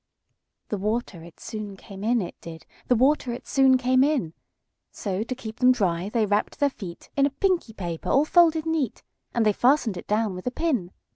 [0.69, 5.35] The water it soon came in, it did; The water it soon came in:So, to
[5.35, 9.97] keep them dry, they wrapp'd their feetIn a pinky paper all folded neat:And they fasten'd
[9.97, 10.89] it down with a pin.